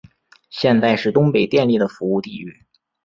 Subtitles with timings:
[0.49, 2.65] 现在是东北电力的服务地域。